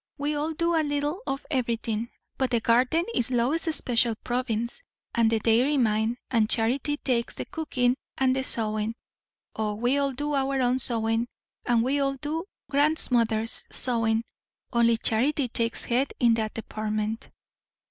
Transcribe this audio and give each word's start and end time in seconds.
We 0.17 0.33
all 0.33 0.53
do 0.53 0.73
a 0.73 0.81
little 0.81 1.21
of 1.27 1.45
everything; 1.51 2.09
but 2.35 2.49
the 2.49 2.59
garden 2.59 3.05
is 3.13 3.29
Lois's 3.29 3.75
special 3.75 4.15
province, 4.23 4.81
and 5.13 5.29
the 5.29 5.37
dairy 5.37 5.77
mine, 5.77 6.17
and 6.31 6.49
Charity 6.49 6.97
takes 6.97 7.35
the 7.35 7.45
cooking 7.45 7.95
and 8.17 8.35
the 8.35 8.43
sewing. 8.43 8.95
O, 9.55 9.75
we 9.75 9.99
all 9.99 10.11
do 10.11 10.33
our 10.33 10.59
own 10.59 10.79
sewing, 10.79 11.27
and 11.67 11.83
we 11.83 11.99
all 11.99 12.15
do 12.15 12.45
grandmother's 12.67 13.67
sewing; 13.69 14.23
only 14.73 14.97
Charity 14.97 15.47
takes 15.47 15.83
head 15.83 16.13
in 16.19 16.33
that 16.33 16.55
department." 16.55 17.29